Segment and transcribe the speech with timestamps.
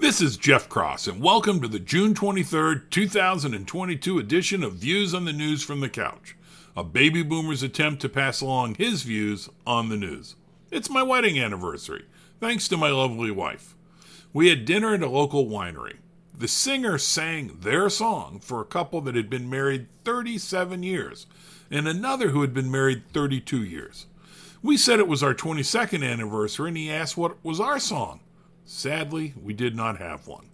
[0.00, 5.24] This is Jeff Cross, and welcome to the June 23rd, 2022 edition of Views on
[5.24, 6.36] the News from the Couch,
[6.76, 10.36] a baby boomer's attempt to pass along his views on the news.
[10.70, 12.04] It's my wedding anniversary,
[12.38, 13.74] thanks to my lovely wife.
[14.32, 15.96] We had dinner at a local winery.
[16.32, 21.26] The singer sang their song for a couple that had been married 37 years,
[21.72, 24.06] and another who had been married 32 years.
[24.62, 28.20] We said it was our 22nd anniversary, and he asked what was our song.
[28.70, 30.50] Sadly, we did not have one.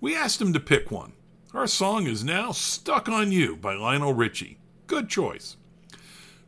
[0.00, 1.12] We asked him to pick one.
[1.52, 4.56] Our song is now Stuck on You by Lionel Richie.
[4.86, 5.58] Good choice.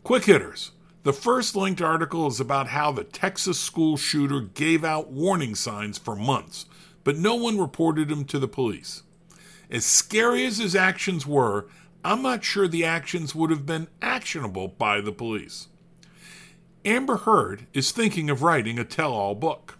[0.04, 0.70] Quick hitters.
[1.02, 5.98] The first linked article is about how the Texas school shooter gave out warning signs
[5.98, 6.64] for months,
[7.04, 9.02] but no one reported him to the police.
[9.70, 11.68] As scary as his actions were,
[12.02, 15.68] I'm not sure the actions would have been actionable by the police.
[16.86, 19.78] Amber Heard is thinking of writing a tell all book.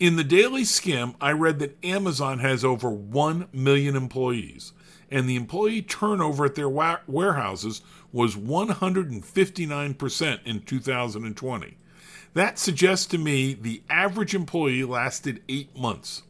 [0.00, 4.72] In the Daily Skim, I read that Amazon has over 1 million employees,
[5.10, 7.82] and the employee turnover at their wa- warehouses
[8.12, 11.76] was 159% in 2020.
[12.32, 16.22] That suggests to me the average employee lasted eight months.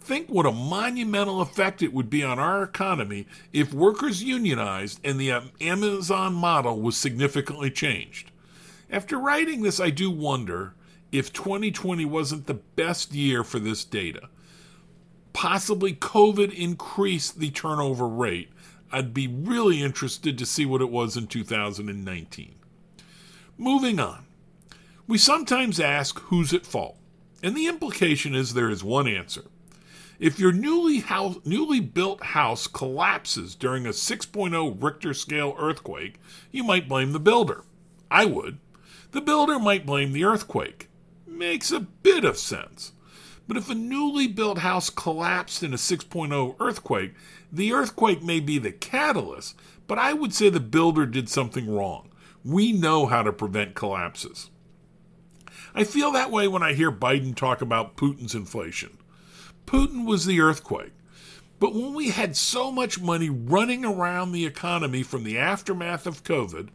[0.00, 5.18] Think what a monumental effect it would be on our economy if workers unionized and
[5.18, 8.30] the Amazon model was significantly changed.
[8.88, 10.74] After writing this, I do wonder
[11.12, 14.28] if 2020 wasn't the best year for this data.
[15.32, 18.50] Possibly COVID increased the turnover rate.
[18.92, 22.54] I'd be really interested to see what it was in 2019.
[23.56, 24.26] Moving on.
[25.06, 26.96] We sometimes ask who's at fault,
[27.42, 29.44] and the implication is there is one answer.
[30.18, 36.62] If your newly, house, newly built house collapses during a 6.0 Richter scale earthquake, you
[36.62, 37.64] might blame the builder.
[38.10, 38.58] I would.
[39.12, 40.89] The builder might blame the earthquake
[41.40, 42.92] makes a bit of sense.
[43.48, 47.14] But if a newly built house collapsed in a 6.0 earthquake,
[47.50, 49.56] the earthquake may be the catalyst,
[49.88, 52.10] but I would say the builder did something wrong.
[52.44, 54.50] We know how to prevent collapses.
[55.74, 58.98] I feel that way when I hear Biden talk about Putin's inflation.
[59.66, 60.92] Putin was the earthquake.
[61.58, 66.22] But when we had so much money running around the economy from the aftermath of
[66.22, 66.68] COVID,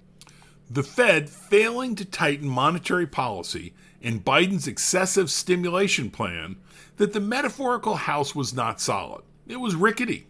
[0.69, 3.73] the Fed failing to tighten monetary policy
[4.05, 6.57] and Biden's excessive stimulation plan
[6.97, 9.23] that the metaphorical house was not solid.
[9.47, 10.27] It was rickety.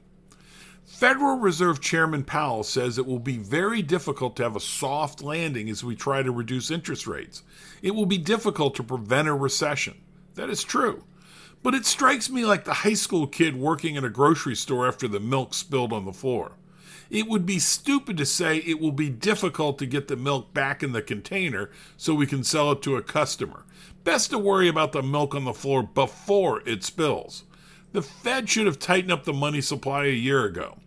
[0.86, 5.70] Federal Reserve Chairman Powell says it will be very difficult to have a soft landing
[5.70, 7.44] as we try to reduce interest rates.
[7.82, 9.96] It will be difficult to prevent a recession.
[10.36, 11.04] That is true.
[11.62, 15.08] But it strikes me like the high school kid working in a grocery store after
[15.08, 16.54] the milk spilled on the floor.
[17.10, 20.82] It would be stupid to say it will be difficult to get the milk back
[20.82, 23.66] in the container so we can sell it to a customer.
[24.04, 27.44] Best to worry about the milk on the floor before it spills.
[27.92, 30.78] The Fed should have tightened up the money supply a year ago.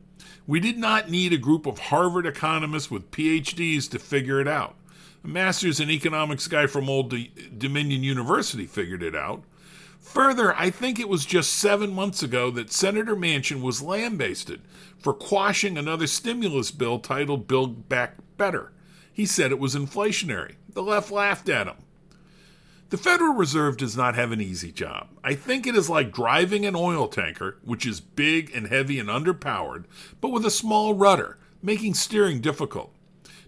[0.47, 4.77] We did not need a group of Harvard economists with PhDs to figure it out.
[5.25, 7.15] A master's in economics guy from Old
[7.57, 9.43] Dominion University figured it out.
[10.13, 14.63] Further, I think it was just seven months ago that Senator Manchin was lambasted
[14.99, 18.73] for quashing another stimulus bill titled Build Back Better.
[19.13, 20.55] He said it was inflationary.
[20.73, 21.77] The left laughed at him.
[22.89, 25.09] The Federal Reserve does not have an easy job.
[25.23, 29.11] I think it is like driving an oil tanker, which is big and heavy and
[29.11, 29.85] underpowered,
[30.23, 32.95] but with a small rudder, making steering difficult.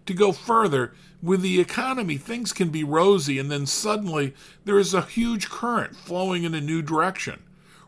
[0.06, 4.34] To go further, with the economy, things can be rosy, and then suddenly
[4.64, 7.42] there is a huge current flowing in a new direction,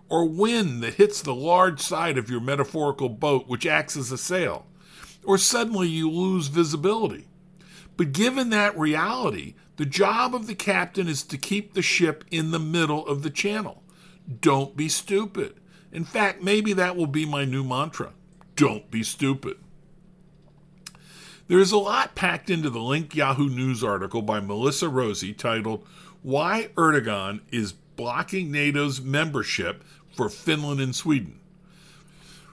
[0.08, 4.18] or wind that hits the large side of your metaphorical boat, which acts as a
[4.18, 4.66] sail,
[5.24, 7.26] or suddenly you lose visibility.
[7.96, 12.50] But given that reality, the job of the captain is to keep the ship in
[12.50, 13.82] the middle of the channel.
[14.40, 15.54] Don't be stupid.
[15.90, 18.12] In fact, maybe that will be my new mantra.
[18.56, 19.56] Don't be stupid.
[21.52, 25.86] There is a lot packed into the Link Yahoo News article by Melissa Rossi titled
[26.22, 29.84] Why Erdogan is Blocking NATO's Membership
[30.16, 31.40] for Finland and Sweden.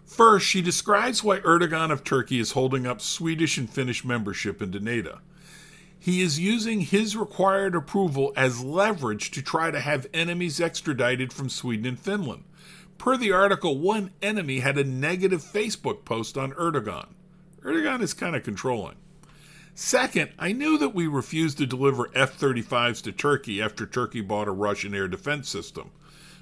[0.05, 4.81] First, she describes why Erdogan of Turkey is holding up Swedish and Finnish membership into
[4.81, 5.19] NATO.
[5.97, 11.47] He is using his required approval as leverage to try to have enemies extradited from
[11.47, 12.43] Sweden and Finland.
[12.97, 17.07] Per the article, one enemy had a negative Facebook post on Erdogan.
[17.63, 18.95] Erdogan is kind of controlling.
[19.75, 24.47] Second, I knew that we refused to deliver F 35s to Turkey after Turkey bought
[24.47, 25.91] a Russian air defense system.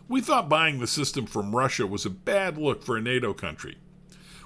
[0.08, 3.78] We thought buying the system from Russia was a bad look for a NATO country.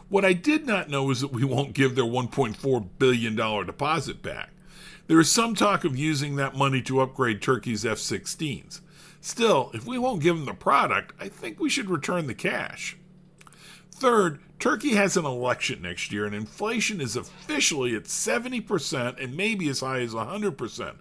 [0.09, 4.50] What I did not know is that we won't give their $1.4 billion deposit back.
[5.07, 8.81] There is some talk of using that money to upgrade Turkey's F 16s.
[9.21, 12.97] Still, if we won't give them the product, I think we should return the cash.
[14.01, 19.69] Third, Turkey has an election next year, and inflation is officially at 70% and maybe
[19.69, 20.95] as high as 100%.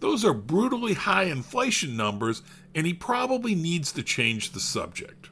[0.00, 2.42] Those are brutally high inflation numbers,
[2.74, 5.30] and he probably needs to change the subject.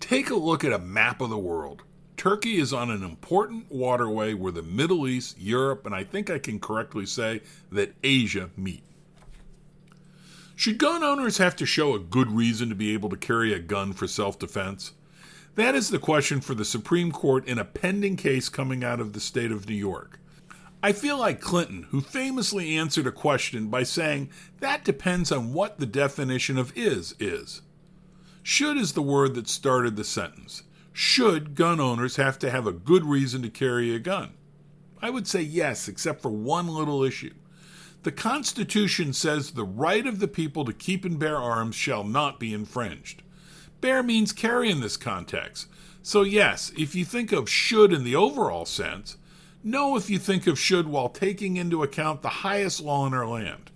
[0.00, 1.82] Take a look at a map of the world.
[2.16, 6.38] Turkey is on an important waterway where the Middle East, Europe, and I think I
[6.38, 7.42] can correctly say
[7.72, 8.84] that Asia meet.
[10.56, 13.58] Should gun owners have to show a good reason to be able to carry a
[13.58, 14.92] gun for self defense?
[15.56, 19.12] That is the question for the Supreme Court in a pending case coming out of
[19.12, 20.20] the state of New York.
[20.82, 24.30] I feel like Clinton, who famously answered a question by saying
[24.60, 27.62] that depends on what the definition of is is.
[28.42, 30.62] Should is the word that started the sentence.
[30.92, 34.32] Should gun owners have to have a good reason to carry a gun?
[35.02, 37.34] I would say yes, except for one little issue.
[38.02, 42.40] The Constitution says the right of the people to keep and bear arms shall not
[42.40, 43.22] be infringed.
[43.80, 45.66] Bear means carry in this context.
[46.02, 49.16] So, yes, if you think of should in the overall sense,
[49.62, 53.26] no if you think of should while taking into account the highest law in our
[53.26, 53.70] land.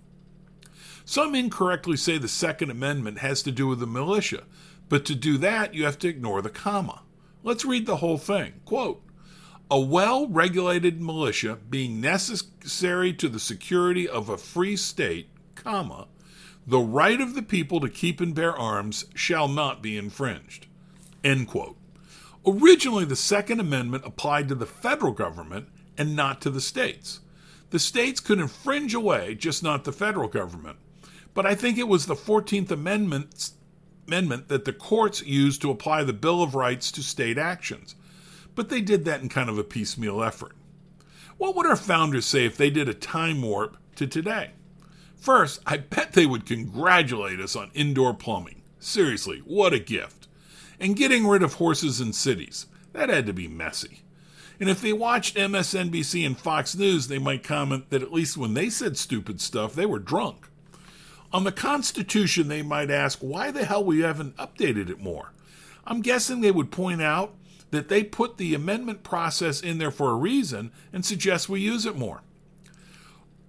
[1.05, 4.43] Some incorrectly say the Second Amendment has to do with the militia,
[4.89, 7.03] but to do that, you have to ignore the comma.
[7.43, 8.53] Let's read the whole thing.
[8.65, 9.03] Quote
[9.69, 16.07] A well regulated militia being necessary to the security of a free state, comma,
[16.67, 20.67] the right of the people to keep and bear arms shall not be infringed.
[21.23, 21.77] End quote.
[22.45, 25.67] Originally, the Second Amendment applied to the federal government
[25.97, 27.19] and not to the states.
[27.69, 30.77] The states could infringe away, just not the federal government.
[31.33, 33.51] But I think it was the 14th Amendment,
[34.07, 37.95] amendment that the courts used to apply the Bill of Rights to state actions.
[38.55, 40.53] But they did that in kind of a piecemeal effort.
[41.37, 44.51] What would our founders say if they did a time warp to today?
[45.25, 48.61] First, I bet they would congratulate us on indoor plumbing.
[48.79, 50.27] Seriously, what a gift.
[50.79, 52.67] And getting rid of horses in cities.
[52.93, 54.03] That had to be messy.
[54.59, 58.53] And if they watched MSNBC and Fox News, they might comment that at least when
[58.53, 60.47] they said stupid stuff, they were drunk.
[61.33, 65.33] On the Constitution, they might ask why the hell we haven't updated it more.
[65.87, 67.33] I'm guessing they would point out
[67.71, 71.87] that they put the amendment process in there for a reason and suggest we use
[71.87, 72.21] it more.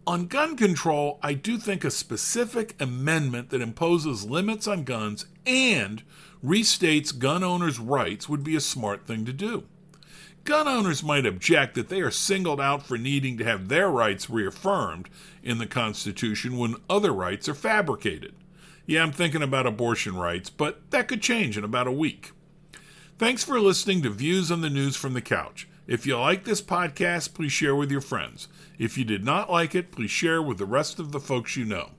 [0.06, 6.04] On gun control, I do think a specific amendment that imposes limits on guns and
[6.44, 9.64] restates gun owners' rights would be a smart thing to do.
[10.44, 14.30] Gun owners might object that they are singled out for needing to have their rights
[14.30, 15.08] reaffirmed
[15.42, 18.32] in the Constitution when other rights are fabricated.
[18.86, 22.30] Yeah, I'm thinking about abortion rights, but that could change in about a week.
[23.18, 25.66] Thanks for listening to Views on the News from the Couch.
[25.86, 28.48] If you like this podcast, please share with your friends.
[28.76, 31.64] If you did not like it, please share with the rest of the folks you
[31.64, 31.90] know.